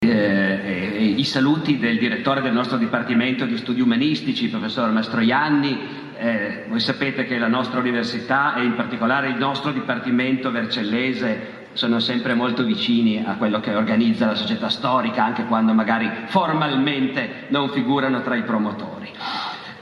[0.00, 5.76] Eh, I saluti del direttore del nostro Dipartimento di Studi Umanistici, il professor Mastroianni.
[6.16, 11.98] Eh, voi sapete che la nostra università e in particolare il nostro Dipartimento Vercellese sono
[11.98, 17.68] sempre molto vicini a quello che organizza la società storica, anche quando magari formalmente non
[17.70, 19.10] figurano tra i promotori.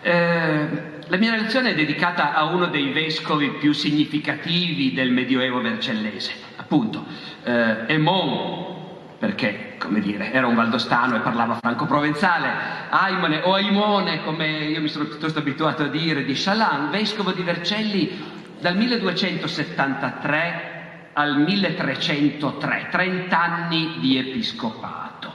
[0.01, 0.69] Eh,
[1.09, 7.05] la mia relazione è dedicata a uno dei vescovi più significativi del Medioevo vercellese, appunto,
[7.45, 8.76] eh, Emon
[9.19, 12.49] perché, come dire, era un valdostano e parlava franco-provenzale,
[12.91, 17.43] Aimone o Aimone, come io mi sono piuttosto abituato a dire, di Chalan, vescovo di
[17.43, 20.75] Vercelli dal 1273
[21.19, 25.33] al 1303, 30 anni di episcopato.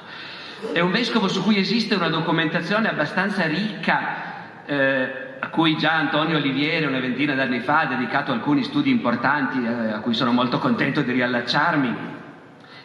[0.73, 6.37] È un vescovo su cui esiste una documentazione abbastanza ricca, eh, a cui già Antonio
[6.37, 10.59] Olivieri una ventina d'anni fa ha dedicato alcuni studi importanti, eh, a cui sono molto
[10.59, 12.19] contento di riallacciarmi.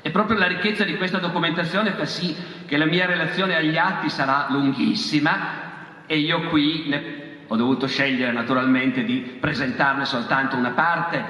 [0.06, 2.32] E proprio la ricchezza di questa documentazione fa sì
[2.64, 7.02] che la mia relazione agli atti sarà lunghissima e io qui ne
[7.48, 11.24] ho dovuto scegliere naturalmente di presentarne soltanto una parte,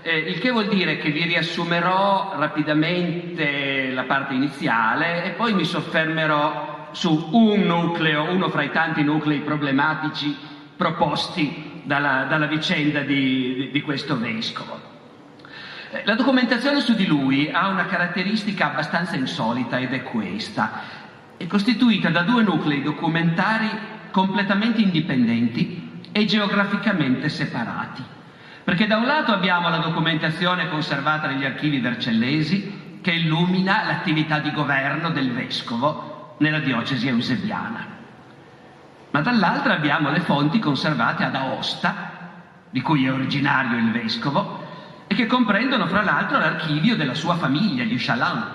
[0.00, 5.66] eh, il che vuol dire che vi riassumerò rapidamente la parte iniziale e poi mi
[5.66, 10.34] soffermerò su un nucleo, uno fra i tanti nuclei problematici
[10.74, 14.91] proposti dalla, dalla vicenda di, di, di questo vescovo.
[16.04, 20.80] La documentazione su di lui ha una caratteristica abbastanza insolita ed è questa.
[21.36, 23.68] È costituita da due nuclei documentari
[24.10, 28.02] completamente indipendenti e geograficamente separati.
[28.64, 34.50] Perché da un lato abbiamo la documentazione conservata negli archivi vercellesi che illumina l'attività di
[34.50, 37.86] governo del vescovo nella diocesi eusebiana.
[39.10, 42.10] Ma dall'altra abbiamo le fonti conservate ad Aosta,
[42.70, 44.61] di cui è originario il vescovo,
[45.12, 48.46] e che comprendono fra l'altro l'archivio della sua famiglia, gli Chaland,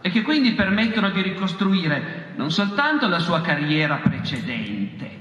[0.00, 5.20] e che quindi permettono di ricostruire non soltanto la sua carriera precedente,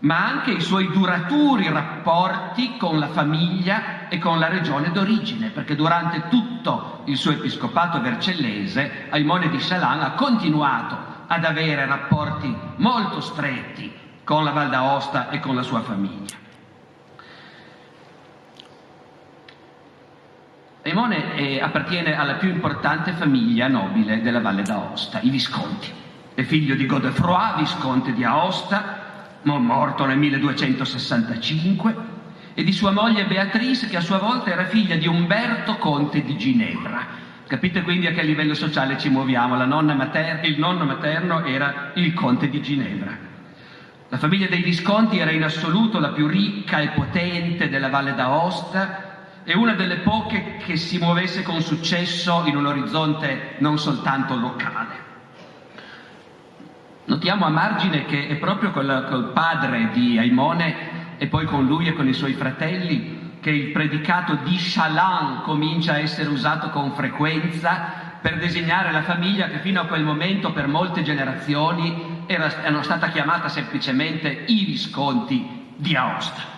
[0.00, 5.74] ma anche i suoi duraturi rapporti con la famiglia e con la regione d'origine, perché
[5.74, 13.20] durante tutto il suo episcopato vercellese Aimone di Chaland ha continuato ad avere rapporti molto
[13.20, 16.46] stretti con la Val d'Aosta e con la sua famiglia.
[20.88, 25.92] Aimone eh, appartiene alla più importante famiglia nobile della Valle d'Aosta, i Visconti.
[26.34, 29.06] È figlio di Godefroy, visconte di Aosta,
[29.42, 31.96] morto nel 1265,
[32.54, 36.36] e di sua moglie Beatrice, che a sua volta era figlia di Umberto, conte di
[36.36, 37.06] Ginevra.
[37.46, 39.56] Capite quindi a che livello sociale ci muoviamo?
[39.94, 43.16] Materna, il nonno materno era il conte di Ginevra.
[44.08, 49.07] La famiglia dei Visconti era in assoluto la più ricca e potente della Valle d'Aosta,
[49.48, 55.06] è una delle poche che si muovesse con successo in un orizzonte non soltanto locale.
[57.06, 61.86] Notiamo a margine che è proprio col, col padre di Aimone e poi con lui
[61.86, 66.92] e con i suoi fratelli che il predicato di Shalan comincia a essere usato con
[66.92, 72.82] frequenza per designare la famiglia che fino a quel momento per molte generazioni era, era
[72.82, 76.57] stata chiamata semplicemente i Visconti di Aosta.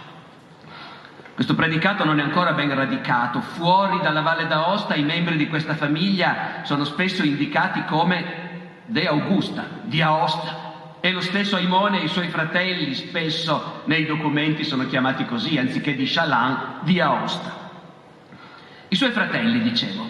[1.40, 3.40] Questo predicato non è ancora ben radicato.
[3.40, 9.64] Fuori dalla Valle d'Aosta i membri di questa famiglia sono spesso indicati come De Augusta,
[9.84, 10.98] di Aosta.
[11.00, 15.96] E lo stesso Aimone e i suoi fratelli spesso nei documenti sono chiamati così, anziché
[15.96, 17.70] di Chalan, di Aosta.
[18.88, 20.06] I suoi fratelli, dicevo,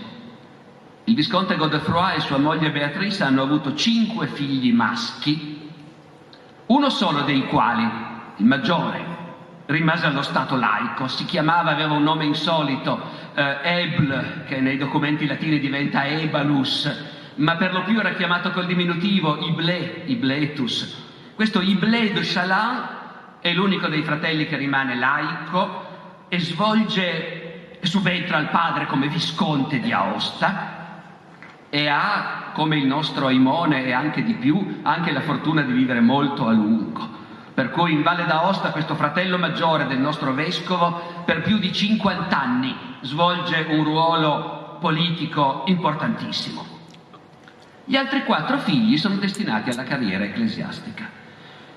[1.05, 5.71] il visconte Godefroy e sua moglie Beatrice hanno avuto cinque figli maschi,
[6.67, 7.89] uno solo dei quali,
[8.39, 9.10] il maggiore,
[9.71, 13.01] rimase allo stato laico, si chiamava, aveva un nome insolito,
[13.35, 18.67] eh, Ebl, che nei documenti latini diventa Ebalus, ma per lo più era chiamato col
[18.67, 21.09] diminutivo Iblé, Ibletus.
[21.35, 22.89] Questo Iblé de Chaland
[23.41, 25.87] è l'unico dei fratelli che rimane laico
[26.29, 30.79] e svolge, subentra al padre come visconte di Aosta
[31.71, 36.01] e ha, come il nostro Aimone e anche di più, anche la fortuna di vivere
[36.01, 37.20] molto a lungo.
[37.61, 42.41] Per cui in Valle d'Aosta questo fratello maggiore del nostro vescovo per più di 50
[42.41, 46.65] anni svolge un ruolo politico importantissimo.
[47.85, 51.07] Gli altri quattro figli sono destinati alla carriera ecclesiastica.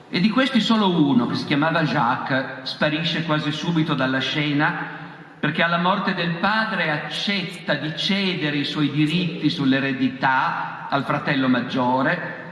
[0.09, 5.01] E di questi solo uno, che si chiamava Jacques, sparisce quasi subito dalla scena
[5.37, 12.42] perché alla morte del padre accetta di cedere i suoi diritti sull'eredità al fratello maggiore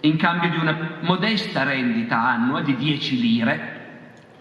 [0.00, 3.78] in cambio di una modesta rendita annua di 10 lire,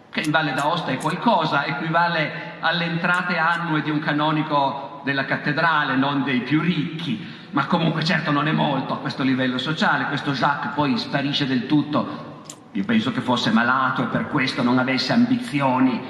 [0.10, 5.96] che in Valle d'Aosta è qualcosa, equivale alle entrate annue di un canonico della cattedrale,
[5.96, 10.06] non dei più ricchi, ma comunque certo non è molto a questo livello sociale.
[10.06, 14.80] Questo Jacques poi sparisce del tutto, io penso che fosse malato e per questo non
[14.80, 16.02] avesse ambizioni,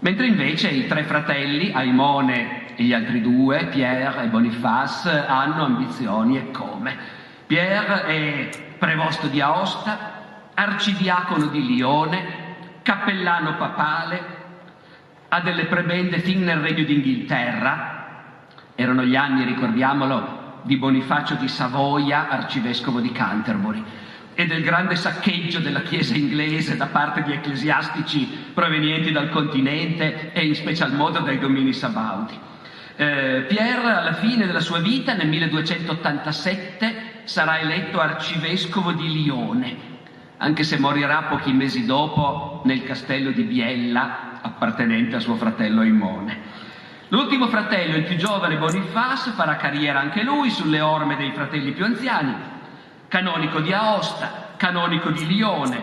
[0.00, 6.36] mentre invece i tre fratelli, Aimone e gli altri due, Pierre e Boniface, hanno ambizioni
[6.36, 7.18] e come.
[7.50, 8.48] Pierre è
[8.78, 12.24] prevosto di Aosta, arcidiacono di Lione,
[12.82, 14.22] cappellano papale,
[15.26, 18.44] ha delle prebende fin nel regno d'Inghilterra,
[18.76, 23.82] erano gli anni, ricordiamolo, di Bonifacio di Savoia, arcivescovo di Canterbury,
[24.34, 30.46] e del grande saccheggio della Chiesa inglese da parte di ecclesiastici provenienti dal continente e
[30.46, 32.38] in special modo dai domini sabaudi.
[32.94, 36.99] Eh, Pierre alla fine della sua vita, nel 1287,
[37.30, 39.76] sarà eletto arcivescovo di Lione,
[40.38, 46.38] anche se morirà pochi mesi dopo nel castello di Biella, appartenente a suo fratello Imone.
[47.06, 51.84] L'ultimo fratello, il più giovane Boniface, farà carriera anche lui sulle orme dei fratelli più
[51.84, 52.34] anziani,
[53.06, 55.82] canonico di Aosta, canonico di Lione,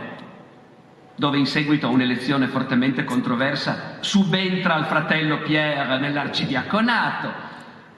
[1.16, 7.47] dove in seguito a un'elezione fortemente controversa subentra al fratello Pierre nell'arcidiaconato,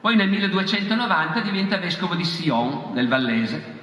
[0.02, 3.78] poi nel 1290 diventa vescovo di Sion, nel Vallese,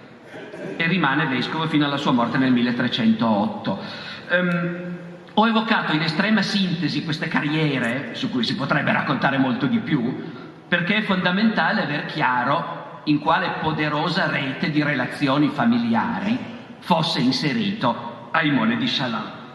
[0.77, 3.71] e rimane vescovo fino alla sua morte nel 1308.
[3.71, 4.97] Um, ehm,
[5.35, 10.33] ho evocato in estrema sintesi queste carriere, su cui si potrebbe raccontare molto di più,
[10.67, 16.39] perché è fondamentale aver chiaro in quale poderosa rete di relazioni familiari
[16.79, 19.45] fosse inserito Aimone di Chaland.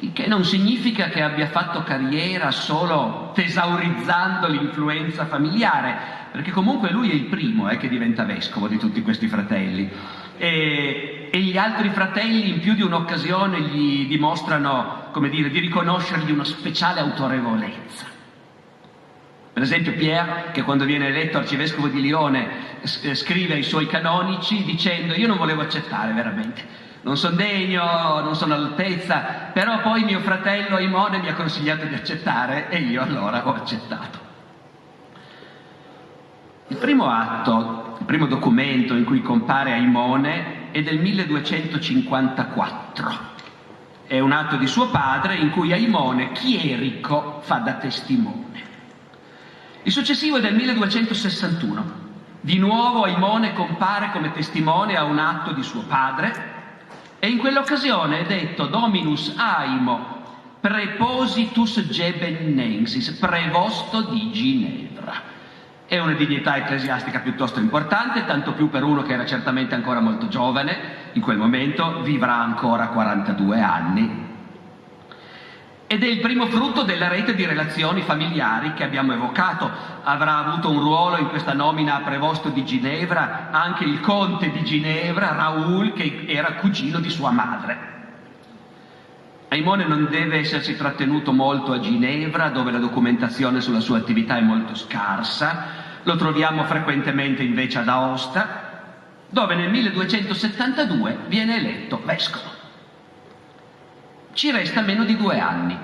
[0.00, 5.96] Il che non significa che abbia fatto carriera solo tesaurizzando l'influenza familiare,
[6.30, 9.90] perché comunque lui è il primo eh, che diventa vescovo di tutti questi fratelli.
[10.36, 16.30] E, e, gli altri fratelli in più di un'occasione gli dimostrano, come dire, di riconoscergli
[16.30, 18.06] una speciale autorevolezza.
[19.52, 22.48] Per esempio Pierre, che quando viene eletto arcivescovo di Lione,
[22.82, 28.52] scrive ai suoi canonici dicendo io non volevo accettare veramente non sono degno, non sono
[28.52, 33.54] all'altezza, però poi mio fratello Aimone mi ha consigliato di accettare e io allora ho
[33.54, 34.18] accettato.
[36.66, 43.36] Il primo atto, il primo documento in cui compare Aimone è del 1254.
[44.06, 48.66] È un atto di suo padre in cui Aimone, chierico, fa da testimone.
[49.82, 52.04] Il successivo è del 1261.
[52.42, 56.56] Di nuovo Aimone compare come testimone a un atto di suo padre
[57.18, 60.16] e in quell'occasione è detto Dominus Aimo
[60.60, 65.36] prepositus gebennensis, prevosto di Ginevra.
[65.86, 70.28] È una dignità ecclesiastica piuttosto importante, tanto più per uno che era certamente ancora molto
[70.28, 70.76] giovane,
[71.12, 74.27] in quel momento vivrà ancora 42 anni,
[75.90, 79.70] ed è il primo frutto della rete di relazioni familiari che abbiamo evocato.
[80.02, 84.62] Avrà avuto un ruolo in questa nomina a prevosto di Ginevra anche il conte di
[84.62, 87.96] Ginevra, Raoul, che era cugino di sua madre.
[89.48, 94.42] Aimone non deve essersi trattenuto molto a Ginevra, dove la documentazione sulla sua attività è
[94.42, 95.86] molto scarsa.
[96.02, 98.82] Lo troviamo frequentemente invece ad Aosta,
[99.26, 102.57] dove nel 1272 viene eletto vescovo
[104.38, 105.76] ci resta meno di due anni.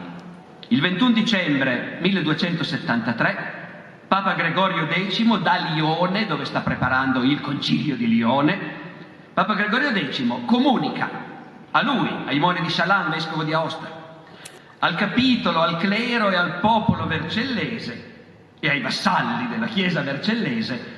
[0.68, 3.62] Il 21 dicembre 1273
[4.06, 8.56] Papa Gregorio X da Lione, dove sta preparando il concilio di Lione,
[9.34, 11.10] Papa Gregorio X comunica
[11.72, 13.88] a lui, ai Mone di Chaland, vescovo di Aosta,
[14.78, 18.12] al capitolo, al clero e al popolo vercellese
[18.60, 20.92] e ai vassalli della Chiesa vercellese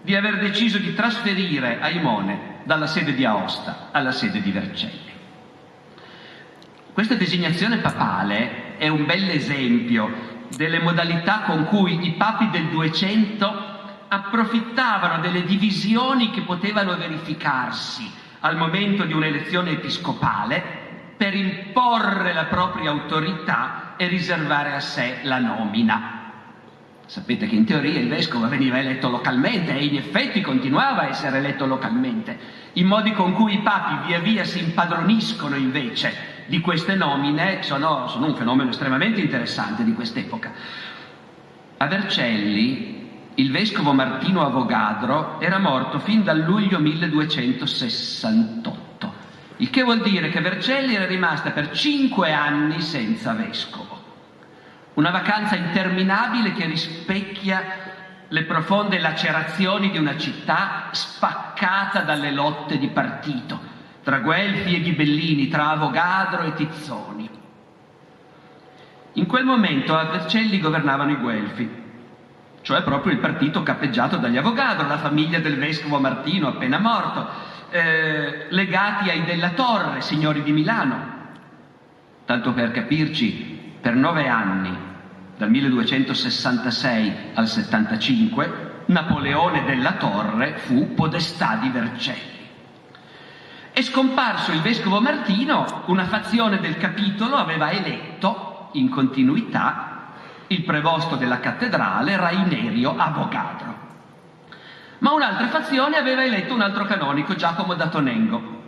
[0.00, 5.11] di aver deciso di trasferire Aimone dalla sede di Aosta alla sede di Vercelli.
[6.92, 10.10] Questa designazione papale è un bel esempio
[10.54, 13.70] delle modalità con cui i papi del 200
[14.08, 20.62] approfittavano delle divisioni che potevano verificarsi al momento di un'elezione episcopale
[21.16, 26.20] per imporre la propria autorità e riservare a sé la nomina.
[27.06, 31.38] Sapete che in teoria il vescovo veniva eletto localmente e in effetti continuava a essere
[31.38, 32.38] eletto localmente.
[32.74, 38.08] I modi con cui i papi via via si impadroniscono invece di queste nomine sono,
[38.08, 40.52] sono un fenomeno estremamente interessante di quest'epoca.
[41.78, 49.14] A Vercelli il vescovo Martino Avogadro era morto fin dal luglio 1268,
[49.56, 53.98] il che vuol dire che Vercelli era rimasta per cinque anni senza vescovo.
[54.92, 57.62] Una vacanza interminabile che rispecchia
[58.28, 63.71] le profonde lacerazioni di una città spaccata dalle lotte di partito,
[64.02, 67.30] tra Guelfi e Ghibellini, tra Avogadro e Tizzoni.
[69.14, 71.80] In quel momento a Vercelli governavano i Guelfi,
[72.62, 77.28] cioè proprio il partito cappeggiato dagli Avogadro, la famiglia del vescovo Martino appena morto,
[77.70, 81.10] eh, legati ai Della Torre, signori di Milano.
[82.24, 84.74] Tanto per capirci, per nove anni,
[85.36, 92.41] dal 1266 al 75, Napoleone della Torre fu podestà di Vercelli.
[93.72, 100.08] È scomparso il vescovo Martino, una fazione del capitolo aveva eletto in continuità
[100.48, 103.74] il prevosto della cattedrale Rainerio Avogadro.
[104.98, 108.60] Ma un'altra fazione aveva eletto un altro canonico, Giacomo da Tonengo,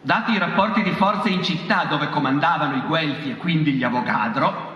[0.00, 4.72] Dati i rapporti di forze in città dove comandavano i Guelfi e quindi gli Avogadro,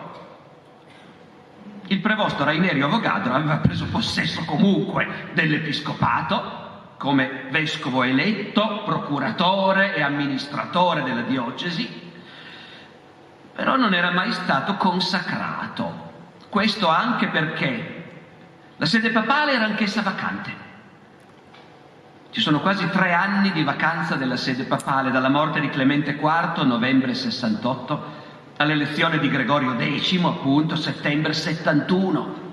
[1.87, 6.68] il prevosto Rainerio Avogadro aveva preso possesso comunque dell'episcopato
[6.99, 12.07] come vescovo eletto, procuratore e amministratore della diocesi,
[13.55, 16.07] però non era mai stato consacrato.
[16.49, 18.05] Questo anche perché
[18.77, 20.67] la sede papale era anch'essa vacante.
[22.31, 26.63] Ci sono quasi tre anni di vacanza della sede papale, dalla morte di Clemente IV,
[26.63, 28.27] novembre 68,
[28.57, 32.47] all'elezione di Gregorio X, appunto, settembre 71.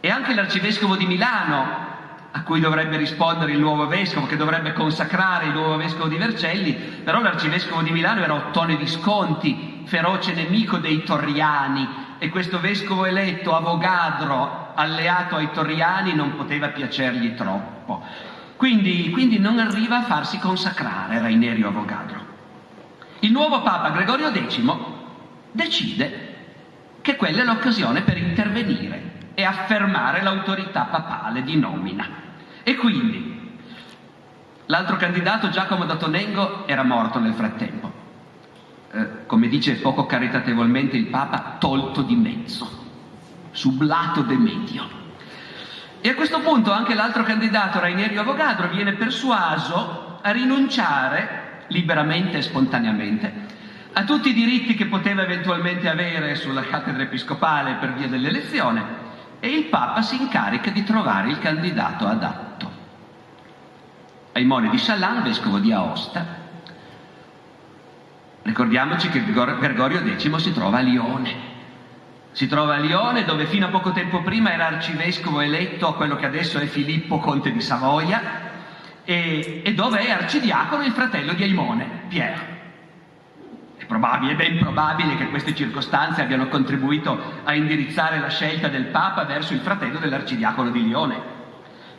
[0.00, 1.89] E anche l'arcivescovo di Milano,
[2.32, 6.72] a cui dovrebbe rispondere il nuovo vescovo, che dovrebbe consacrare il nuovo vescovo di Vercelli,
[6.72, 13.54] però l'arcivescovo di Milano era Ottone Visconti, feroce nemico dei Torriani, e questo vescovo eletto,
[13.54, 18.00] Avogadro, alleato ai Torriani, non poteva piacergli troppo.
[18.56, 22.28] Quindi, quindi non arriva a farsi consacrare Rainerio Avogadro.
[23.20, 24.62] Il nuovo Papa Gregorio X
[25.50, 26.28] decide
[27.00, 29.09] che quella è l'occasione per intervenire
[29.40, 32.06] e affermare l'autorità papale di nomina.
[32.62, 33.58] E quindi
[34.66, 37.90] l'altro candidato, Giacomo da Tonengo, era morto nel frattempo.
[38.92, 42.68] Eh, come dice poco caritatevolmente il Papa, tolto di mezzo,
[43.50, 44.98] sublato de medio.
[46.02, 52.42] E a questo punto anche l'altro candidato, Rainerio Avogadro, viene persuaso a rinunciare liberamente e
[52.42, 53.58] spontaneamente
[53.92, 59.08] a tutti i diritti che poteva eventualmente avere sulla cattedra episcopale per via dell'elezione
[59.40, 62.70] e il Papa si incarica di trovare il candidato adatto.
[64.32, 66.40] Aimone di Chalan, vescovo di Aosta,
[68.42, 71.48] Ricordiamoci che Gregorio X si trova a Lione.
[72.32, 76.16] Si trova a Lione dove fino a poco tempo prima era arcivescovo eletto a quello
[76.16, 78.20] che adesso è Filippo Conte di Savoia
[79.04, 82.59] e, e dove è arcidiacono il fratello di Aimone, Pier.
[83.80, 89.24] È probabile, ben probabile che queste circostanze abbiano contribuito a indirizzare la scelta del Papa
[89.24, 91.38] verso il fratello dell'arcidiacono di Lione.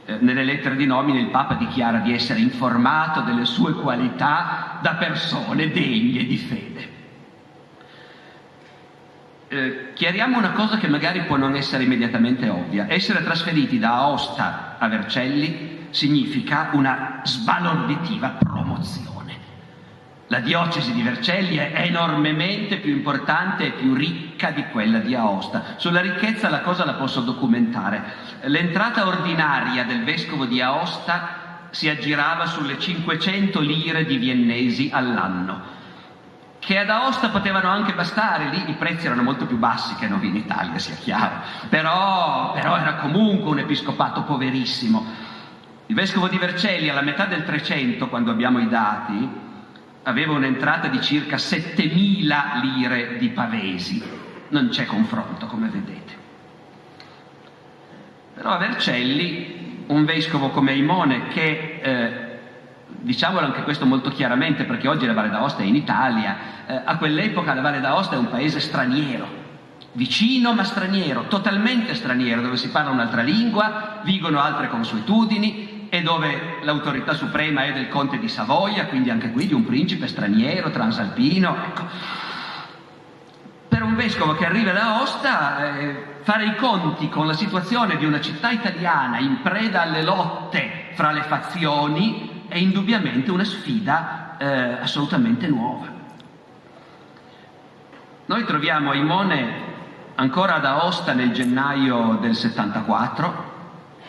[0.06, 4.94] Eh, nelle lettere di nomine il Papa dichiara di essere informato delle sue qualità da
[4.94, 6.90] persone degne di fede.
[9.48, 12.86] Eh, chiariamo una cosa che magari può non essere immediatamente ovvia.
[12.90, 19.11] Essere trasferiti da Aosta a Vercelli significa una sbalorditiva promozione.
[20.32, 25.76] La diocesi di Vercelli è enormemente più importante e più ricca di quella di Aosta.
[25.76, 28.02] Sulla ricchezza la cosa la posso documentare.
[28.44, 35.62] L'entrata ordinaria del vescovo di Aosta si aggirava sulle 500 lire di viennesi all'anno,
[36.60, 40.24] che ad Aosta potevano anche bastare, lì i prezzi erano molto più bassi che non
[40.24, 45.06] in Italia, sia chiaro, però, però era comunque un episcopato poverissimo.
[45.88, 49.50] Il vescovo di Vercelli alla metà del 300, quando abbiamo i dati,
[50.04, 54.04] aveva un'entrata di circa 7.000 lire di pavesi.
[54.50, 56.20] Non c'è confronto, come vedete.
[58.34, 62.40] Però a Vercelli, un vescovo come Aimone, che, eh,
[62.88, 66.98] diciamolo anche questo molto chiaramente, perché oggi la Valle d'Aosta è in Italia, eh, a
[66.98, 69.40] quell'epoca la Valle d'Aosta è un paese straniero,
[69.94, 77.14] vicino ma straniero, totalmente straniero, dove si parla un'altra lingua, vigono altre consuetudini dove l'autorità
[77.14, 81.56] suprema è del conte di Savoia, quindi anche qui di un principe straniero, transalpino.
[81.66, 81.84] Ecco.
[83.68, 88.06] Per un vescovo che arriva da Osta, eh, fare i conti con la situazione di
[88.06, 94.48] una città italiana in preda alle lotte fra le fazioni è indubbiamente una sfida eh,
[94.82, 95.88] assolutamente nuova.
[98.26, 99.70] Noi troviamo Aimone
[100.16, 103.51] ancora ad Aosta nel gennaio del 74,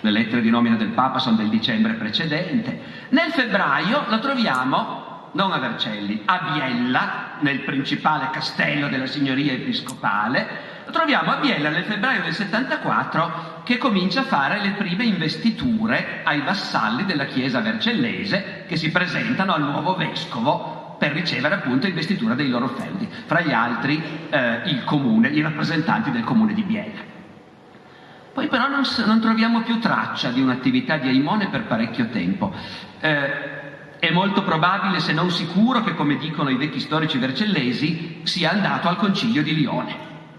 [0.02, 2.80] le lettere di nomina del Papa sono del dicembre precedente,
[3.10, 10.70] nel febbraio lo troviamo non a Vercelli, a Biella, nel principale castello della signoria episcopale,
[10.84, 16.20] lo troviamo a Biella nel febbraio del 74 che comincia a fare le prime investiture
[16.24, 22.34] ai vassalli della chiesa vercellese che si presentano al nuovo vescovo per ricevere appunto investitura
[22.34, 27.11] dei loro feudi, fra gli altri eh, il comune, i rappresentanti del comune di Biella.
[28.32, 32.52] Poi però non, non troviamo più traccia di un'attività di Aimone per parecchio tempo.
[33.00, 38.50] Eh, è molto probabile, se non sicuro, che come dicono i vecchi storici vercellesi, sia
[38.50, 39.90] andato al concilio di Lione.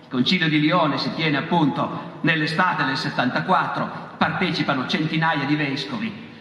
[0.01, 6.31] Il concilio di Lione si tiene appunto nell'estate del 74, partecipano centinaia di vescovi,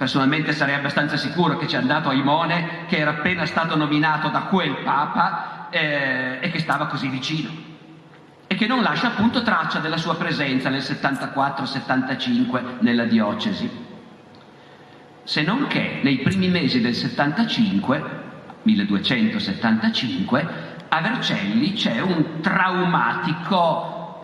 [0.00, 4.44] Personalmente sarei abbastanza sicuro che ci è andato Aimone, che era appena stato nominato da
[4.44, 7.50] quel Papa eh, e che stava così vicino.
[8.60, 13.70] Che non lascia appunto traccia della sua presenza nel 74-75 nella diocesi.
[15.22, 18.02] Se non che nei primi mesi del 75,
[18.60, 20.48] 1275,
[20.90, 22.42] a Vercelli c'è un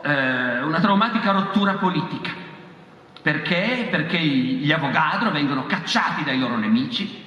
[0.03, 2.31] eh, una traumatica rottura politica
[3.23, 3.89] perché?
[3.91, 7.25] Perché gli Avogadro vengono cacciati dai loro nemici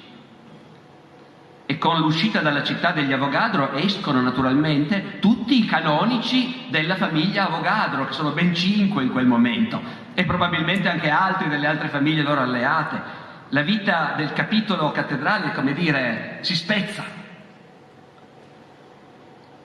[1.71, 8.07] e con l'uscita dalla città degli Avogadro escono naturalmente tutti i canonici della famiglia Avogadro,
[8.07, 9.79] che sono ben cinque in quel momento,
[10.15, 12.99] e probabilmente anche altri delle altre famiglie loro alleate.
[13.49, 17.03] La vita del capitolo cattedrale, come dire, si spezza.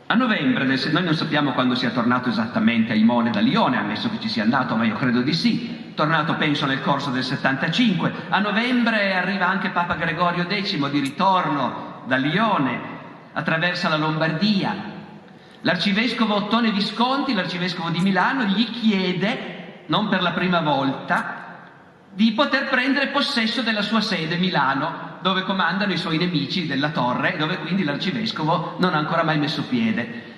[0.04, 4.10] A novembre, del, noi non sappiamo quando sia tornato esattamente a Imone da Lione, ammesso
[4.10, 8.12] che ci sia andato, ma io credo di sì, tornato penso nel corso del 75.
[8.28, 12.80] A novembre arriva anche Papa Gregorio X di ritorno da Lione,
[13.32, 14.92] attraversa la Lombardia.
[15.60, 21.42] L'arcivescovo Ottone Visconti, l'arcivescovo di Milano, gli chiede, non per la prima volta,
[22.12, 27.36] di poter prendere possesso della sua sede Milano dove comandano i suoi nemici della torre,
[27.36, 30.32] dove quindi l'arcivescovo non ha ancora mai messo piede.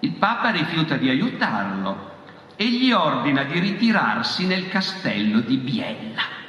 [0.00, 2.10] Il Papa rifiuta di aiutarlo
[2.56, 6.41] e gli ordina di ritirarsi nel castello di Biella.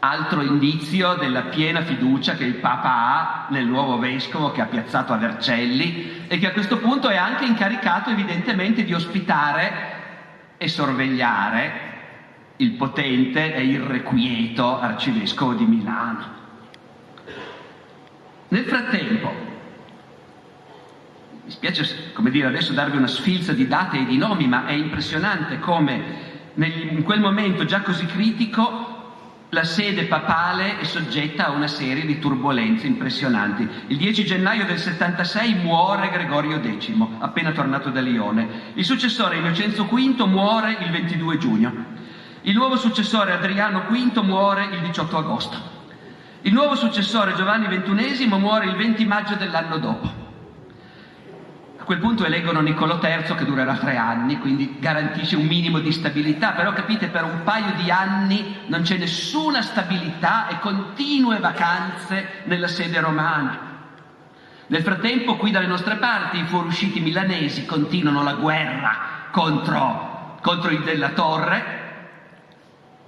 [0.00, 5.12] Altro indizio della piena fiducia che il Papa ha nel nuovo vescovo che ha piazzato
[5.12, 9.96] a Vercelli e che a questo punto è anche incaricato evidentemente di ospitare
[10.56, 11.86] e sorvegliare
[12.58, 16.36] il potente e irrequieto arcivescovo di Milano.
[18.48, 19.32] Nel frattempo,
[21.44, 24.72] mi spiace come dire adesso darvi una sfilza di date e di nomi, ma è
[24.72, 28.87] impressionante come in quel momento già così critico
[29.50, 33.66] la sede papale è soggetta a una serie di turbulenze impressionanti.
[33.86, 38.72] Il 10 gennaio del 76 muore Gregorio X, appena tornato da Lione.
[38.74, 41.72] Il successore Innocenzo V muore il 22 giugno.
[42.42, 45.76] Il nuovo successore Adriano V muore il 18 agosto.
[46.42, 50.27] Il nuovo successore Giovanni XXI muore il 20 maggio dell'anno dopo.
[51.88, 56.52] Quel punto eleggono Niccolò III che durerà tre anni, quindi garantisce un minimo di stabilità,
[56.52, 62.68] però capite per un paio di anni non c'è nessuna stabilità e continue vacanze nella
[62.68, 63.58] sede romana.
[64.66, 68.96] Nel frattempo qui dalle nostre parti i fuoriusciti milanesi continuano la guerra
[69.30, 71.76] contro, contro il della Torre,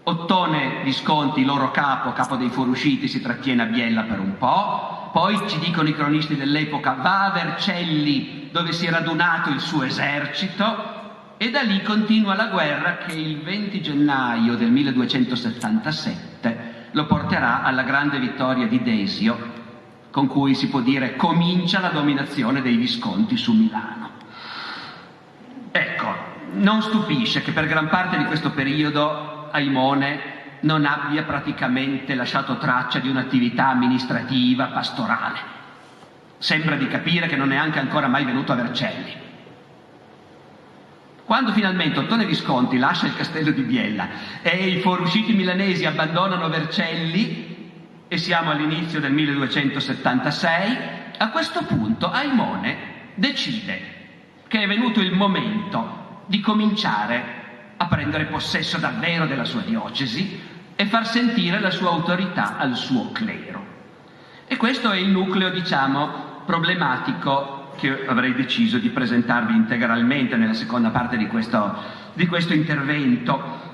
[0.04, 5.38] Ottone Visconti, loro capo, capo dei fuoriusciti, si trattiene a Biella per un po', poi
[5.50, 10.98] ci dicono i cronisti dell'epoca va a Vercelli dove si è radunato il suo esercito
[11.36, 17.82] e da lì continua la guerra che il 20 gennaio del 1277 lo porterà alla
[17.82, 19.58] grande vittoria di Desio,
[20.10, 24.10] con cui si può dire comincia la dominazione dei Visconti su Milano.
[25.70, 26.14] Ecco,
[26.54, 32.98] non stupisce che per gran parte di questo periodo Aimone non abbia praticamente lasciato traccia
[32.98, 35.49] di un'attività amministrativa, pastorale.
[36.40, 39.14] Sembra di capire che non è anche ancora mai venuto a Vercelli.
[41.26, 44.08] Quando finalmente Ottone Visconti lascia il castello di Biella
[44.40, 47.72] e i fuoriusciti milanesi abbandonano Vercelli,
[48.08, 50.76] e siamo all'inizio del 1276,
[51.18, 52.76] a questo punto Aimone
[53.16, 53.98] decide
[54.48, 57.22] che è venuto il momento di cominciare
[57.76, 60.40] a prendere possesso davvero della sua diocesi
[60.74, 63.62] e far sentire la sua autorità al suo clero.
[64.46, 70.90] E questo è il nucleo, diciamo, problematico che avrei deciso di presentarvi integralmente nella seconda
[70.90, 71.76] parte di questo,
[72.12, 73.68] di questo intervento.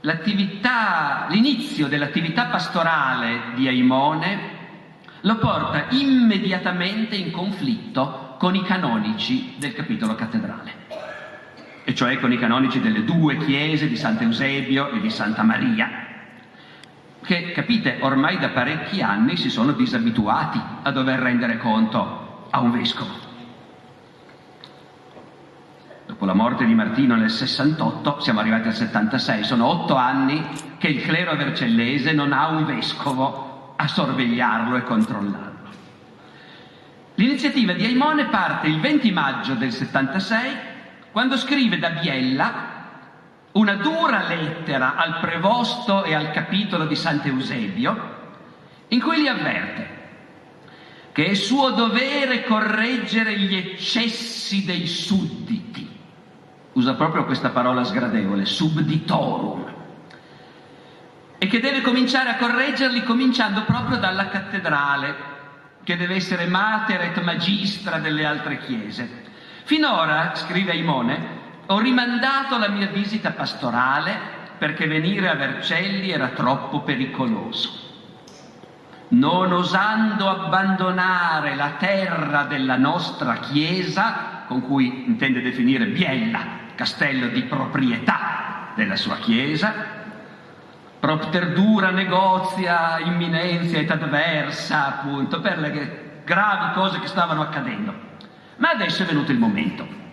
[0.00, 4.54] L'inizio dell'attività pastorale di Aimone
[5.20, 10.72] lo porta immediatamente in conflitto con i canonici del capitolo cattedrale,
[11.84, 16.05] e cioè con i canonici delle due chiese di Sant'Eusebio e di Santa Maria,
[17.26, 22.70] che, capite, ormai da parecchi anni si sono disabituati a dover rendere conto a un
[22.70, 23.24] vescovo.
[26.06, 30.40] Dopo la morte di Martino nel 68, siamo arrivati al 76, sono otto anni
[30.78, 35.54] che il clero vercellese non ha un vescovo a sorvegliarlo e controllarlo.
[37.16, 40.56] L'iniziativa di Aimone parte il 20 maggio del 76,
[41.10, 42.75] quando scrive da Biella
[43.56, 48.14] una dura lettera al prevosto e al capitolo di Sant'Eusebio,
[48.88, 49.94] in cui li avverte
[51.16, 55.98] che è suo dovere correggere gli eccessi dei sudditi.
[56.72, 59.74] Usa proprio questa parola sgradevole, subditorum.
[61.38, 65.16] E che deve cominciare a correggerli cominciando proprio dalla cattedrale,
[65.84, 69.24] che deve essere mater et magistra delle altre chiese.
[69.64, 71.35] Finora, scrive Aimone,
[71.66, 77.84] ho rimandato la mia visita pastorale perché venire a Vercelli era troppo pericoloso.
[79.08, 86.40] Non osando abbandonare la terra della nostra chiesa, con cui intende definire Biella,
[86.74, 89.72] castello di proprietà della sua chiesa,
[90.98, 97.94] propter dura negozia imminenzia et adversa, appunto, per le gravi cose che stavano accadendo.
[98.56, 100.04] Ma adesso è venuto il momento.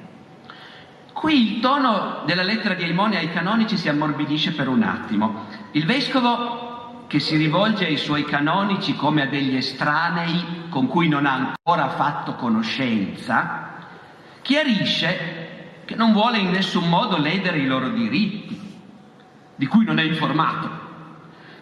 [1.23, 5.45] Qui il tono della lettera di Aimone ai canonici si ammorbidisce per un attimo.
[5.71, 11.25] Il vescovo che si rivolge ai suoi canonici come a degli estranei con cui non
[11.25, 13.85] ha ancora fatto conoscenza,
[14.41, 18.59] chiarisce che non vuole in nessun modo ledere i loro diritti,
[19.55, 20.69] di cui non è informato.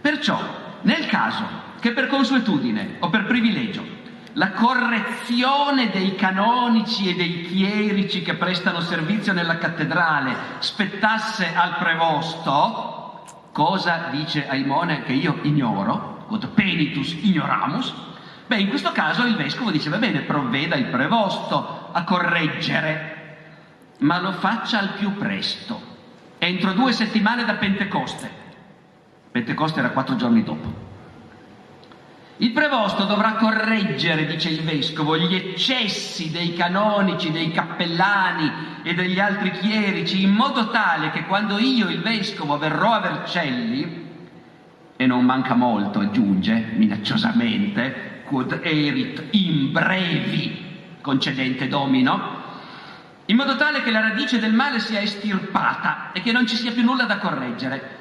[0.02, 0.39] Perciò,
[0.82, 1.45] nel caso
[1.80, 4.00] che per consuetudine o per privilegio
[4.33, 13.23] la correzione dei canonici e dei chierici che prestano servizio nella cattedrale spettasse al prevosto,
[13.51, 17.93] cosa dice Aimone che io ignoro, quod penitus ignoramus,
[18.47, 23.17] beh in questo caso il vescovo dice va bene, provveda il prevosto a correggere,
[23.99, 25.79] ma lo faccia al più presto,
[26.37, 28.39] entro due settimane da Pentecoste.
[29.31, 30.89] Pentecoste era quattro giorni dopo.
[32.41, 38.51] Il prevosto dovrà correggere, dice il vescovo, gli eccessi dei canonici, dei cappellani
[38.82, 44.08] e degli altri chierici, in modo tale che quando io, il vescovo, verrò a Vercelli,
[44.95, 50.65] e non manca molto, aggiunge minacciosamente, quod erit in brevi,
[50.99, 52.39] concedente domino,
[53.25, 56.71] in modo tale che la radice del male sia estirpata e che non ci sia
[56.71, 58.00] più nulla da correggere.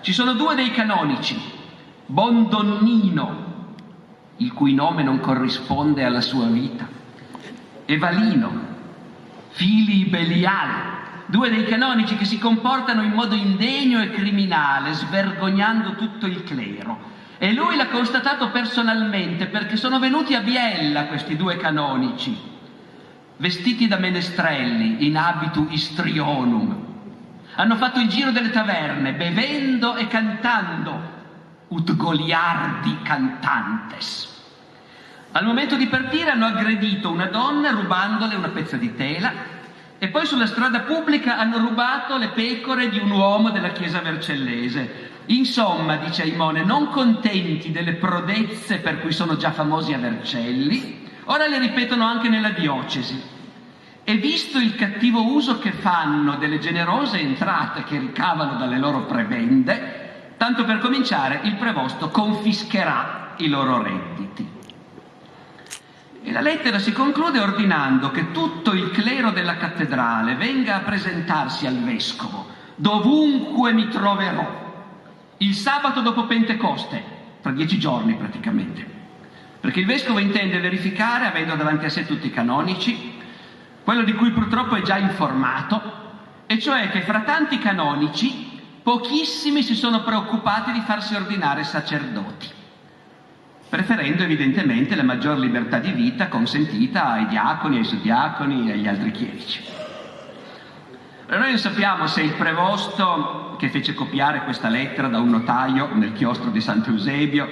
[0.00, 1.38] Ci sono due dei canonici,
[2.06, 3.48] Bondonnino,
[4.38, 6.88] il cui nome non corrisponde alla sua vita,
[7.84, 8.50] e Valino,
[9.50, 10.70] fili Belial,
[11.26, 17.08] due dei canonici che si comportano in modo indegno e criminale, svergognando tutto il clero.
[17.38, 22.48] E lui l'ha constatato personalmente perché sono venuti a Biella questi due canonici
[23.40, 26.89] vestiti da menestrelli in abitu istrionum.
[27.54, 31.18] Hanno fatto il giro delle taverne, bevendo e cantando,
[31.68, 34.38] ut goliardi cantantes.
[35.32, 39.32] Al momento di partire hanno aggredito una donna rubandole una pezza di tela
[39.98, 45.10] e poi sulla strada pubblica hanno rubato le pecore di un uomo della chiesa vercellese.
[45.26, 51.46] Insomma, dice Aimone, non contenti delle prodezze per cui sono già famosi a Vercelli, ora
[51.46, 53.22] le ripetono anche nella diocesi.
[54.02, 60.34] E visto il cattivo uso che fanno delle generose entrate che ricavano dalle loro prebende,
[60.36, 64.48] tanto per cominciare il prevosto confischerà i loro redditi.
[66.22, 71.66] E la lettera si conclude ordinando che tutto il clero della cattedrale venga a presentarsi
[71.66, 74.68] al vescovo, dovunque mi troverò,
[75.38, 77.02] il sabato dopo Pentecoste,
[77.40, 78.98] tra dieci giorni praticamente.
[79.60, 83.18] Perché il vescovo intende verificare, avendo davanti a sé tutti i canonici,
[83.84, 85.98] quello di cui purtroppo è già informato,
[86.46, 92.58] e cioè che fra tanti canonici pochissimi si sono preoccupati di farsi ordinare sacerdoti
[93.70, 99.12] preferendo evidentemente la maggior libertà di vita consentita ai diaconi, ai suddiaconi e agli altri
[99.12, 99.62] chierici.
[101.28, 106.12] Noi non sappiamo se il prevosto che fece copiare questa lettera da un notaio nel
[106.12, 107.48] chiostro di Sant'Eusebio,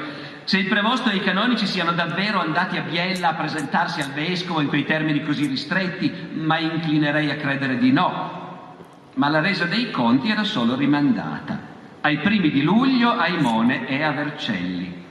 [0.48, 4.62] se il prevosto e i canonici siano davvero andati a Biella a presentarsi al vescovo
[4.62, 8.70] in quei termini così ristretti, ma inclinerei a credere di no.
[9.12, 11.60] Ma la resa dei conti era solo rimandata
[12.00, 15.04] ai primi di luglio a Imone e a Vercelli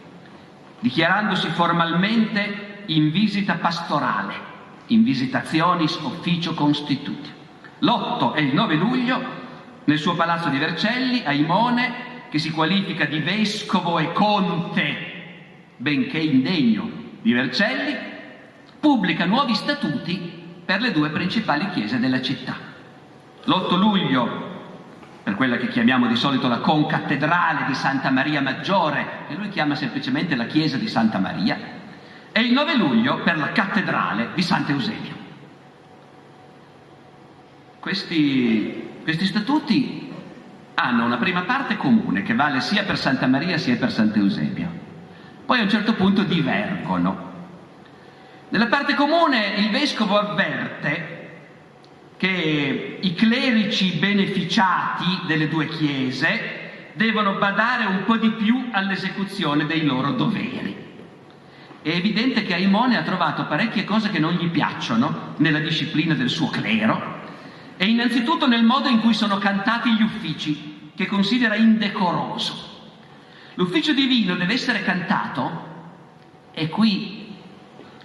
[0.80, 4.34] dichiarandosi formalmente in visita pastorale,
[4.88, 7.30] in visitationis officio constituti.
[7.78, 9.21] L'8 e il 9 luglio,
[9.84, 15.16] nel suo palazzo di Vercelli, a Imone, che si qualifica di vescovo e conte,
[15.78, 16.90] benché indegno,
[17.22, 17.96] di Vercelli,
[18.80, 22.56] pubblica nuovi statuti per le due principali chiese della città.
[23.46, 24.46] L'8 luglio
[25.24, 29.76] per quella che chiamiamo di solito la concattedrale di Santa Maria Maggiore, che lui chiama
[29.76, 31.58] semplicemente la chiesa di Santa Maria,
[32.32, 35.16] e il 9 luglio per la cattedrale di Sant'Eusebio.
[37.80, 40.13] Questi, questi statuti
[40.76, 44.70] hanno una prima parte comune che vale sia per Santa Maria sia per Sant'Eusebio,
[45.47, 47.31] poi a un certo punto divergono.
[48.49, 51.15] Nella parte comune il vescovo avverte
[52.17, 59.86] che i clerici beneficiati delle due chiese devono badare un po' di più all'esecuzione dei
[59.86, 60.75] loro doveri.
[61.81, 66.29] È evidente che Aimone ha trovato parecchie cose che non gli piacciono nella disciplina del
[66.29, 67.21] suo clero
[67.77, 72.77] e innanzitutto nel modo in cui sono cantati gli uffici, che considera indecoroso.
[73.58, 75.65] L'ufficio divino deve essere cantato,
[76.52, 77.34] e qui,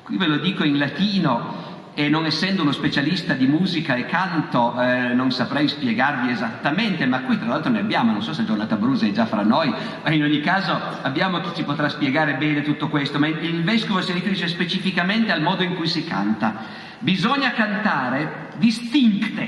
[0.02, 4.80] qui ve lo dico in latino, e non essendo uno specialista di musica e canto
[4.80, 8.76] eh, non saprei spiegarvi esattamente, ma qui tra l'altro ne abbiamo, non so se Giornata
[8.76, 12.62] Brusa è già fra noi, ma in ogni caso abbiamo chi ci potrà spiegare bene
[12.62, 16.64] tutto questo, ma il vescovo si riferisce specificamente al modo in cui si canta.
[16.98, 19.46] Bisogna cantare distincte,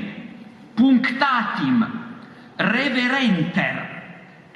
[0.74, 1.88] punctatim,
[2.56, 3.93] reverenter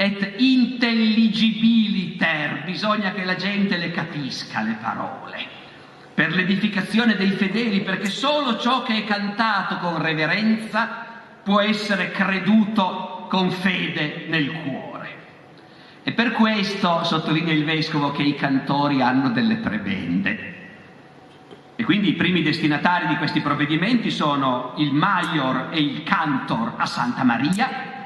[0.00, 5.56] et intelligibiliter, bisogna che la gente le capisca le parole
[6.14, 11.04] per l'edificazione dei fedeli, perché solo ciò che è cantato con reverenza
[11.42, 14.86] può essere creduto con fede nel cuore.
[16.02, 20.54] E per questo sottolinea il vescovo che i cantori hanno delle prebende.
[21.76, 26.86] E quindi i primi destinatari di questi provvedimenti sono il Maior e il Cantor a
[26.86, 27.97] Santa Maria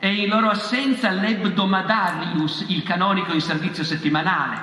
[0.00, 4.58] e in loro assenza l'Ebdomadarius, il canonico in servizio settimanale,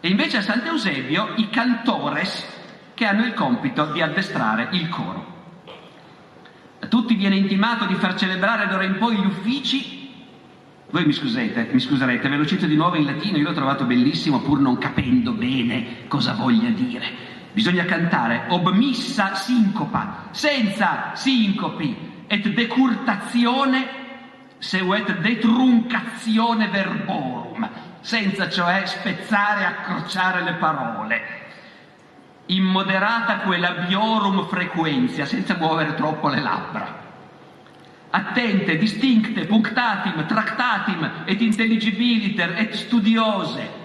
[0.00, 2.46] e invece a Sant'Eusebio i cantores
[2.92, 5.38] che hanno il compito di addestrare il coro.
[6.80, 10.12] A tutti viene intimato di far celebrare d'ora in poi gli uffici.
[10.90, 13.84] Voi mi scusate, mi scuserete, ve lo cito di nuovo in latino, io l'ho trovato
[13.84, 17.28] bellissimo pur non capendo bene cosa voglia dire.
[17.52, 23.99] Bisogna cantare obmissa sincopa, senza sincopi, et decurtazione,
[24.60, 27.68] seuet detruncazione verborum
[28.00, 31.38] senza cioè spezzare e accrociare le parole.
[32.46, 36.98] Immoderata quella biorum frequenzia, senza muovere troppo le labbra.
[38.10, 43.78] Attente, distincte, punctatim, tractatim et intelligibiliter et studiose,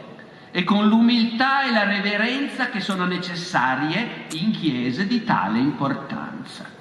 [0.51, 6.74] e con l'umiltà e la reverenza che sono necessarie in chiese di tale importanza.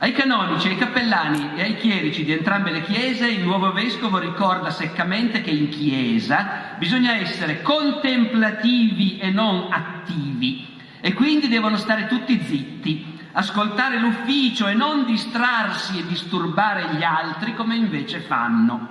[0.00, 4.70] Ai canonici, ai cappellani e ai chierici di entrambe le chiese il nuovo vescovo ricorda
[4.70, 12.40] seccamente che in chiesa bisogna essere contemplativi e non attivi e quindi devono stare tutti
[12.40, 18.88] zitti, ascoltare l'ufficio e non distrarsi e disturbare gli altri come invece fanno,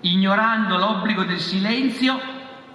[0.00, 2.20] ignorando l'obbligo del silenzio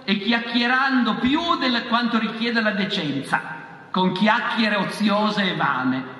[0.04, 3.42] e chiacchierando più di quanto richiede la decenza,
[3.90, 6.17] con chiacchiere oziose e vane.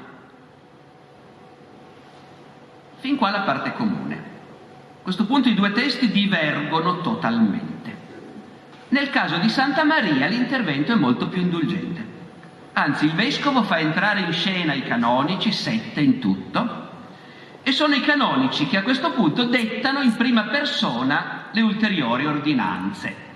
[2.99, 4.15] Fin qua la parte comune.
[4.15, 7.97] A questo punto i due testi divergono totalmente.
[8.89, 12.07] Nel caso di Santa Maria l'intervento è molto più indulgente.
[12.73, 16.87] Anzi, il vescovo fa entrare in scena i canonici, sette in tutto,
[17.63, 23.27] e sono i canonici che a questo punto dettano in prima persona le ulteriori ordinanze.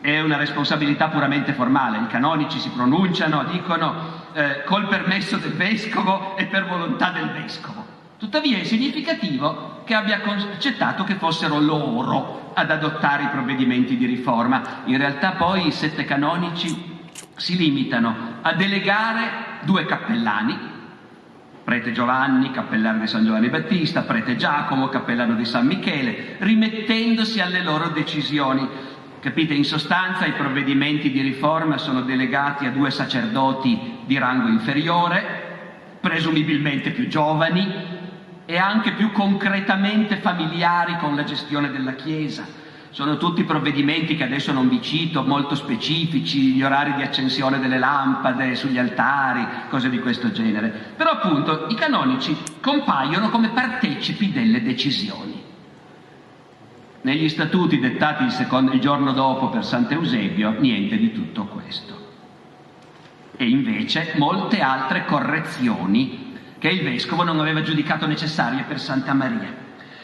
[0.00, 6.36] È una responsabilità puramente formale, i canonici si pronunciano, dicono eh, col permesso del vescovo
[6.36, 7.89] e per volontà del vescovo.
[8.20, 14.82] Tuttavia è significativo che abbia accettato che fossero loro ad adottare i provvedimenti di riforma.
[14.84, 16.98] In realtà poi i sette canonici
[17.36, 20.54] si limitano a delegare due cappellani,
[21.64, 27.62] prete Giovanni, cappellano di San Giovanni Battista, prete Giacomo, cappellano di San Michele, rimettendosi alle
[27.62, 28.68] loro decisioni.
[29.18, 35.48] Capite, in sostanza i provvedimenti di riforma sono delegati a due sacerdoti di rango inferiore,
[36.00, 37.96] presumibilmente più giovani,
[38.50, 42.44] e anche più concretamente familiari con la gestione della Chiesa.
[42.90, 47.78] Sono tutti provvedimenti che adesso non vi cito, molto specifici, gli orari di accensione delle
[47.78, 50.94] lampade sugli altari, cose di questo genere.
[50.96, 55.40] Però appunto i canonici compaiono come partecipi delle decisioni.
[57.02, 61.98] Negli statuti dettati il, secondo, il giorno dopo per Sant'Eusebio, niente di tutto questo.
[63.36, 66.29] E invece molte altre correzioni
[66.60, 69.52] che il vescovo non aveva giudicato necessarie per Santa Maria.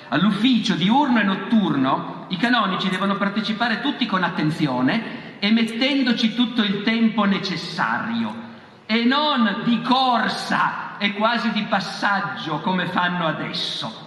[0.08, 6.82] All'ufficio diurno e notturno i canonici devono partecipare tutti con attenzione e mettendoci tutto il
[6.82, 8.44] tempo necessario
[8.86, 14.04] e non di corsa e quasi di passaggio come fanno adesso.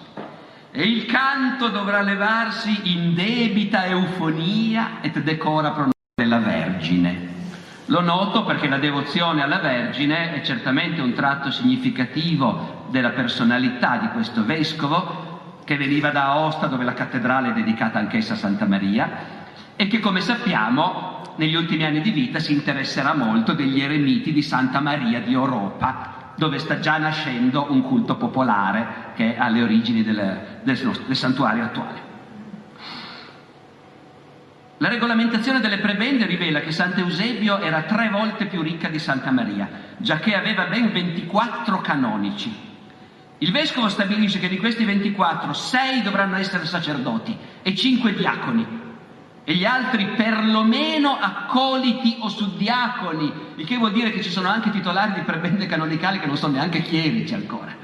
[0.72, 7.29] E il canto dovrà levarsi in debita eufonia et decora pronome della Vergine.
[7.90, 14.10] Lo noto perché la devozione alla Vergine è certamente un tratto significativo della personalità di
[14.10, 19.10] questo vescovo che veniva da Aosta dove la cattedrale è dedicata anch'essa a Santa Maria
[19.76, 24.44] e che come sappiamo negli ultimi anni di vita si interesserà molto degli eremiti di
[24.44, 30.04] Santa Maria di Europa dove sta già nascendo un culto popolare che è alle origini
[30.04, 32.09] del, del, del santuario attuale.
[34.82, 39.70] La regolamentazione delle prebende rivela che Sant'Eusebio era tre volte più ricca di Santa Maria,
[39.98, 42.68] giacché aveva ben 24 canonici.
[43.40, 48.68] Il vescovo stabilisce che di questi 24, 6 dovranno essere sacerdoti e 5 diaconi,
[49.44, 54.72] e gli altri perlomeno accoliti o suddiaconi, il che vuol dire che ci sono anche
[54.72, 57.76] titolari di prebende canonicali che non sono neanche chierici ancora.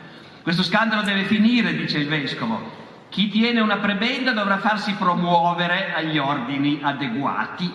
[0.41, 2.84] Questo scandalo deve finire, dice il vescovo,
[3.15, 7.71] chi tiene una prebenda dovrà farsi promuovere agli ordini adeguati.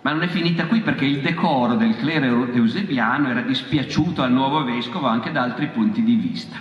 [0.00, 4.64] Ma non è finita qui perché il decoro del clero eusebiano era dispiaciuto al nuovo
[4.64, 6.56] vescovo anche da altri punti di vista.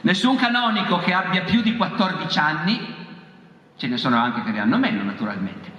[0.00, 2.94] Nessun canonico che abbia più di 14 anni,
[3.76, 5.70] ce ne sono anche che ne hanno meno naturalmente,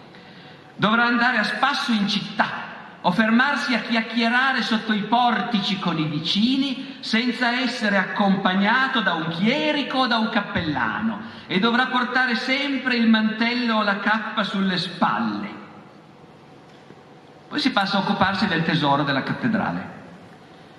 [0.77, 2.68] dovrà andare a spasso in città
[3.01, 9.27] o fermarsi a chiacchierare sotto i portici con i vicini senza essere accompagnato da un
[9.29, 14.77] chierico o da un cappellano e dovrà portare sempre il mantello o la cappa sulle
[14.77, 15.57] spalle.
[17.47, 19.97] Poi si passa a occuparsi del tesoro della cattedrale.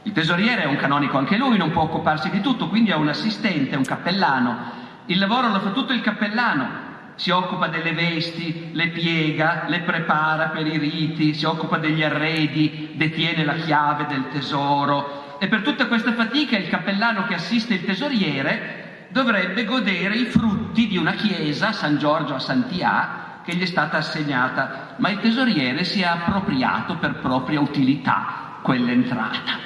[0.03, 3.09] Il tesoriere è un canonico anche lui, non può occuparsi di tutto, quindi ha un
[3.09, 4.79] assistente, un cappellano.
[5.07, 6.89] Il lavoro lo fa tutto il cappellano,
[7.21, 12.93] si occupa delle vesti, le piega, le prepara per i riti, si occupa degli arredi,
[12.95, 15.37] detiene la chiave del tesoro.
[15.39, 20.87] E per tutta questa fatica il cappellano che assiste il tesoriere dovrebbe godere i frutti
[20.87, 25.85] di una chiesa, San Giorgio a Santià, che gli è stata assegnata, ma il tesoriere
[25.85, 29.59] si è appropriato per propria utilità quell'entrata,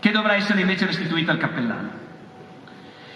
[0.00, 2.05] che dovrà essere invece restituita al cappellano.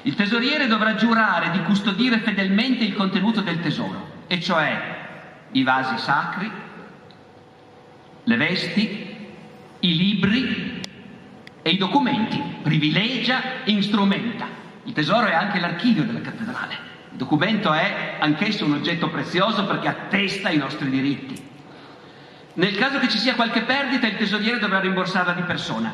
[0.02, 4.98] Il tesoriere dovrà giurare di custodire fedelmente il contenuto del tesoro, e cioè
[5.52, 6.50] i vasi sacri,
[8.24, 9.16] le vesti,
[9.80, 10.80] i libri
[11.62, 14.46] e i documenti, privilegia e instrumenta.
[14.84, 16.88] Il tesoro è anche l'archivio della cattedrale.
[17.10, 21.48] Il documento è anch'esso un oggetto prezioso perché attesta i nostri diritti.
[22.54, 25.92] Nel caso che ci sia qualche perdita, il tesoriere dovrà rimborsarla di persona.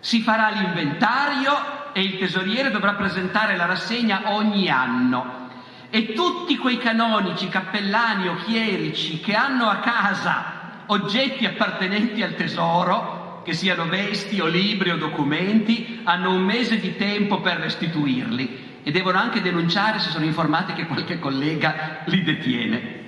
[0.00, 5.48] Si farà l'inventario e il tesoriere dovrà presentare la rassegna ogni anno.
[5.90, 13.40] E tutti quei canonici, cappellani o chierici che hanno a casa oggetti appartenenti al tesoro,
[13.42, 18.92] che siano vesti o libri o documenti, hanno un mese di tempo per restituirli e
[18.92, 23.06] devono anche denunciare se sono informati che qualche collega li detiene.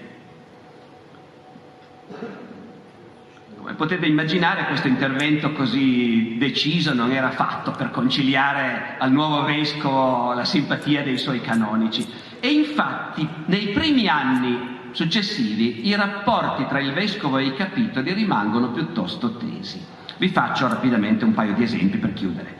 [3.71, 10.33] Come potete immaginare questo intervento così deciso non era fatto per conciliare al nuovo vescovo
[10.33, 12.05] la simpatia dei suoi canonici
[12.41, 18.73] e infatti nei primi anni successivi i rapporti tra il vescovo e i capitoli rimangono
[18.73, 19.81] piuttosto tesi.
[20.18, 22.57] Vi faccio rapidamente un paio di esempi per chiudere.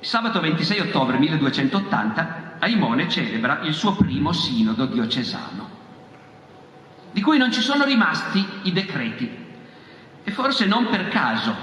[0.00, 5.73] Sabato 26 ottobre 1280 Aimone celebra il suo primo sinodo diocesano,
[7.14, 9.30] di cui non ci sono rimasti i decreti,
[10.24, 11.54] e forse non per caso,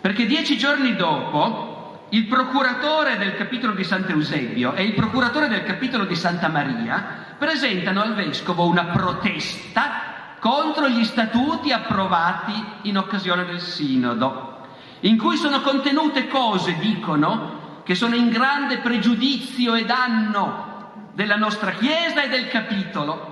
[0.00, 6.06] perché dieci giorni dopo il procuratore del capitolo di Sant'Eusebio e il procuratore del capitolo
[6.06, 13.60] di Santa Maria presentano al vescovo una protesta contro gli statuti approvati in occasione del
[13.60, 14.52] sinodo
[15.00, 21.72] in cui sono contenute cose, dicono, che sono in grande pregiudizio e danno della nostra
[21.72, 23.31] Chiesa e del capitolo.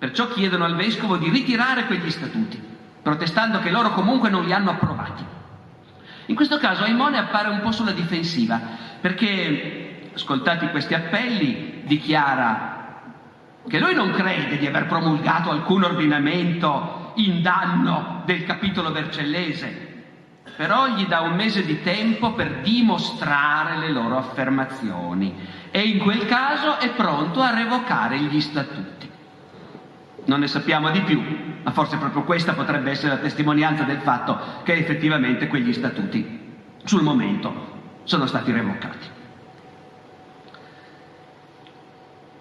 [0.00, 2.58] Perciò chiedono al Vescovo di ritirare quegli statuti,
[3.02, 5.22] protestando che loro comunque non li hanno approvati.
[6.24, 8.58] In questo caso Aimone appare un po' sulla difensiva,
[8.98, 12.78] perché, ascoltati questi appelli, dichiara
[13.68, 20.04] che lui non crede di aver promulgato alcun ordinamento in danno del capitolo vercellese,
[20.56, 25.36] però gli dà un mese di tempo per dimostrare le loro affermazioni
[25.70, 29.09] e in quel caso è pronto a revocare gli statuti.
[30.30, 31.20] Non ne sappiamo di più,
[31.64, 36.38] ma forse proprio questa potrebbe essere la testimonianza del fatto che effettivamente quegli statuti
[36.84, 39.08] sul momento sono stati revocati.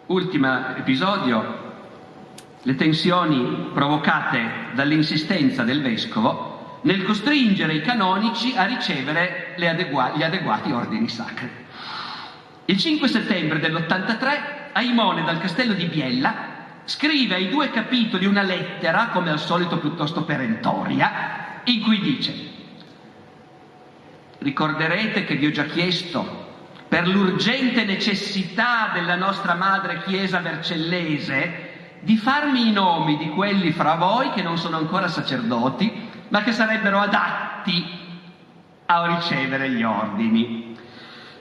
[0.05, 1.73] Ultimo episodio,
[2.61, 10.71] le tensioni provocate dall'insistenza del vescovo nel costringere i canonici a ricevere adegua- gli adeguati
[10.71, 11.49] ordini sacri.
[12.65, 16.48] Il 5 settembre dell'83 Aimone dal castello di Biella
[16.89, 22.47] scrive ai due capitoli una lettera, come al solito piuttosto perentoria, in cui dice
[24.39, 26.47] Ricorderete che vi ho già chiesto,
[26.87, 31.67] per l'urgente necessità della nostra madre Chiesa vercellese,
[31.99, 36.53] di farmi i nomi di quelli fra voi che non sono ancora sacerdoti ma che
[36.53, 37.85] sarebbero adatti
[38.85, 40.77] a ricevere gli ordini.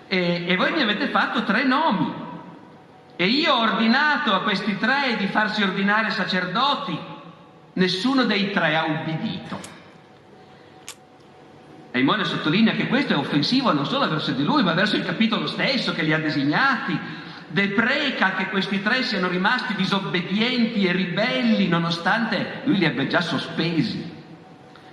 [0.09, 2.27] E, e voi mi avete fatto tre nomi
[3.21, 6.97] e io ho ordinato a questi tre di farsi ordinare sacerdoti,
[7.73, 9.59] nessuno dei tre ha ubbidito.
[11.91, 15.05] E Imone sottolinea che questo è offensivo non solo verso di lui, ma verso il
[15.05, 16.97] capitolo stesso che li ha designati.
[17.49, 24.15] Depreca che questi tre siano rimasti disobbedienti e ribelli, nonostante lui li abbia già sospesi.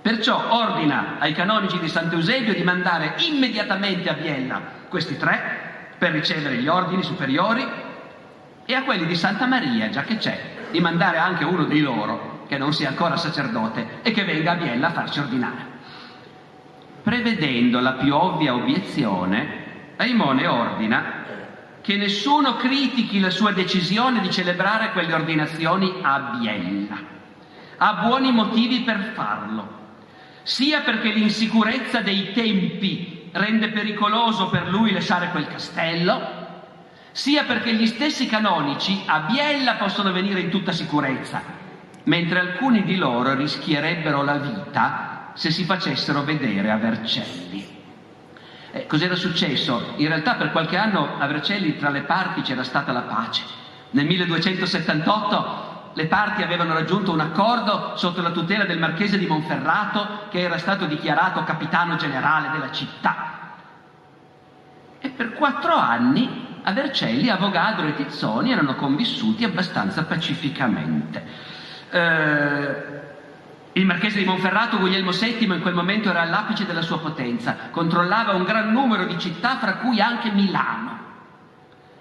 [0.02, 4.60] Perciò ordina ai canonici di Sant'Eusebio di mandare immediatamente a Biella
[4.90, 7.85] questi tre per ricevere gli ordini superiori
[8.66, 10.40] e a quelli di Santa Maria, già che c'è,
[10.72, 14.56] di mandare anche uno di loro che non sia ancora sacerdote e che venga a
[14.56, 15.74] Biella a farci ordinare.
[17.04, 19.64] Prevedendo la più ovvia obiezione,
[19.98, 21.24] Aimone ordina
[21.82, 26.98] che nessuno critichi la sua decisione di celebrare quelle ordinazioni a Biella.
[27.78, 29.84] Ha buoni motivi per farlo
[30.46, 36.35] sia perché l'insicurezza dei tempi rende pericoloso per lui lasciare quel castello,
[37.16, 41.42] sia perché gli stessi canonici a Biella possono venire in tutta sicurezza,
[42.04, 47.66] mentre alcuni di loro rischierebbero la vita se si facessero vedere a Vercelli.
[48.70, 49.94] Eh, cos'era successo?
[49.96, 53.44] In realtà per qualche anno a Vercelli tra le parti c'era stata la pace.
[53.92, 60.24] Nel 1278 le parti avevano raggiunto un accordo sotto la tutela del marchese di Monferrato
[60.30, 63.54] che era stato dichiarato capitano generale della città.
[65.00, 71.24] E per quattro anni a Vercelli Avogadro e Tizzoni erano convissuti abbastanza pacificamente.
[71.92, 73.04] Eh,
[73.74, 78.34] il marchese di Monferrato, Guglielmo VII, in quel momento era all'apice della sua potenza, controllava
[78.34, 81.04] un gran numero di città, fra cui anche Milano.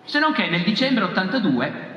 [0.05, 1.93] Se non che nel dicembre 82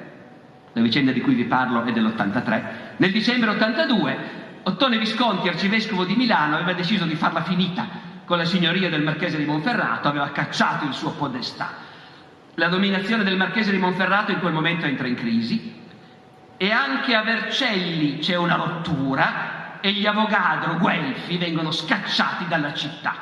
[0.74, 2.64] la vicenda di cui vi parlo è dell'83,
[2.98, 7.88] nel dicembre 82 Ottone Visconti, arcivescovo di Milano, aveva deciso di farla finita
[8.26, 11.87] con la signoria del marchese di Monferrato, aveva cacciato il suo podestà.
[12.60, 15.76] La dominazione del marchese di Monferrato in quel momento entra in crisi
[16.58, 23.14] e anche a Vercelli c'è una rottura e gli Avogadro, Guelfi, vengono scacciati dalla città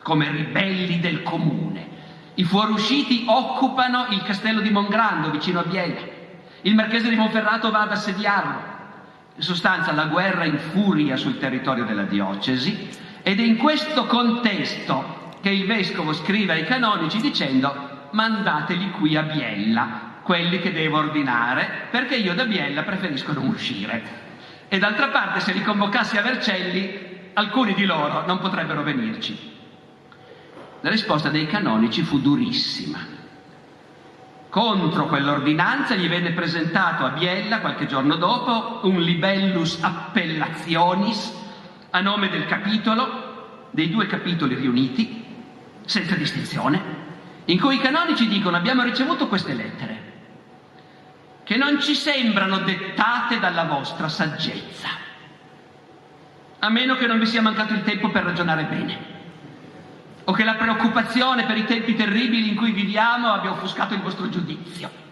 [0.00, 1.88] come ribelli del comune.
[2.34, 6.12] I fuoriusciti occupano il castello di Mongrando vicino a Biella
[6.60, 8.62] il marchese di Monferrato va ad assediarlo
[9.34, 12.88] In sostanza la guerra infuria sul territorio della diocesi
[13.24, 19.22] ed è in questo contesto che il vescovo scrive ai canonici dicendo mandateli qui a
[19.22, 24.22] Biella, quelli che devo ordinare, perché io da Biella preferisco non uscire.
[24.68, 29.52] E d'altra parte se li convocassi a Vercelli, alcuni di loro non potrebbero venirci.
[30.80, 33.12] La risposta dei canonici fu durissima.
[34.48, 41.42] Contro quell'ordinanza gli venne presentato a Biella qualche giorno dopo un libellus appellationis
[41.90, 45.24] a nome del capitolo, dei due capitoli riuniti,
[45.84, 47.03] senza distinzione,
[47.46, 50.12] in cui i canonici dicono abbiamo ricevuto queste lettere
[51.44, 54.88] che non ci sembrano dettate dalla vostra saggezza,
[56.58, 59.12] a meno che non vi sia mancato il tempo per ragionare bene
[60.24, 64.28] o che la preoccupazione per i tempi terribili in cui viviamo abbia offuscato il vostro
[64.30, 65.02] giudizio.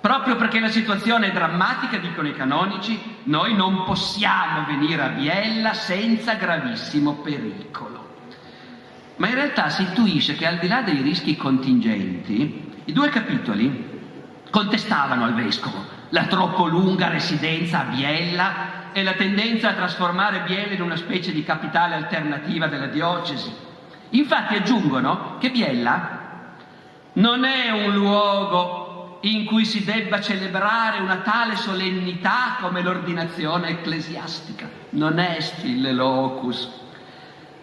[0.00, 5.74] Proprio perché la situazione è drammatica, dicono i canonici, noi non possiamo venire a Biella
[5.74, 8.15] senza gravissimo pericolo.
[9.16, 13.94] Ma in realtà si intuisce che al di là dei rischi contingenti, i due capitoli
[14.50, 20.74] contestavano al vescovo la troppo lunga residenza a Biella e la tendenza a trasformare Biella
[20.74, 23.52] in una specie di capitale alternativa della diocesi.
[24.10, 26.24] Infatti aggiungono che Biella
[27.14, 34.68] non è un luogo in cui si debba celebrare una tale solennità come l'ordinazione ecclesiastica.
[34.90, 36.84] Non est ille locus.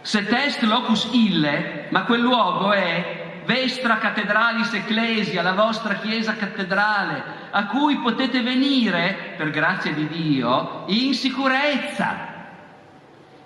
[0.03, 7.23] Set est locus ille, ma quel luogo è Vestra Cathedralis Ecclesia, la vostra chiesa cattedrale,
[7.51, 12.31] a cui potete venire, per grazia di Dio, in sicurezza.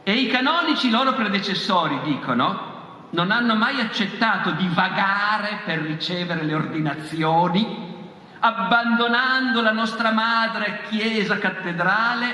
[0.02, 2.76] E i canonici loro predecessori dicono
[3.12, 7.86] non hanno mai accettato di vagare per ricevere le ordinazioni,
[8.40, 12.34] abbandonando la nostra madre chiesa cattedrale,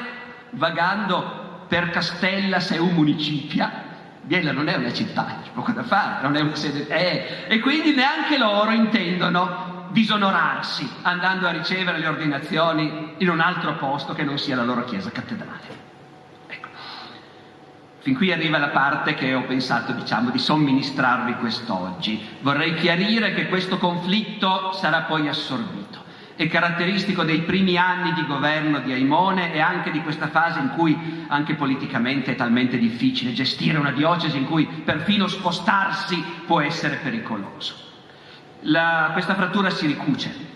[0.51, 3.91] vagando per Castella se un municipia,
[4.25, 6.87] Biella non è una città, c'è poco da fare, non è una sede.
[6.87, 13.75] Eh, e quindi neanche loro intendono disonorarsi andando a ricevere le ordinazioni in un altro
[13.75, 15.81] posto che non sia la loro chiesa cattedrale.
[16.47, 16.67] Ecco.
[17.99, 22.25] Fin qui arriva la parte che ho pensato, diciamo, di somministrarvi quest'oggi.
[22.39, 25.82] Vorrei chiarire che questo conflitto sarà poi assorbito
[26.35, 30.69] è caratteristico dei primi anni di governo di Aimone e anche di questa fase in
[30.69, 36.97] cui anche politicamente è talmente difficile gestire una diocesi in cui perfino spostarsi può essere
[36.97, 37.75] pericoloso.
[38.61, 40.51] La, questa frattura si ricuce.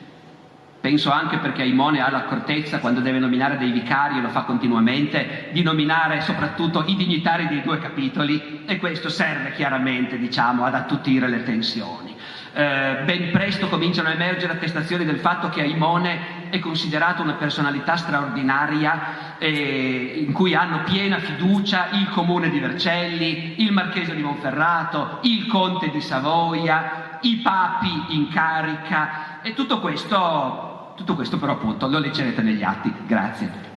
[0.79, 5.61] Penso anche perché Aimone ha l'accortezza, quando deve nominare dei vicari, lo fa continuamente, di
[5.61, 11.43] nominare soprattutto i dignitari dei due capitoli e questo serve chiaramente, diciamo, ad attutire le
[11.43, 12.15] tensioni.
[12.53, 17.95] Eh, ben presto cominciano a emergere attestazioni del fatto che Aimone è considerato una personalità
[17.95, 25.19] straordinaria eh, in cui hanno piena fiducia il comune di Vercelli, il marchese di Monferrato,
[25.23, 31.87] il conte di Savoia, i papi in carica e tutto questo, tutto questo però appunto
[31.87, 32.93] lo leggerete negli atti.
[33.05, 33.76] Grazie.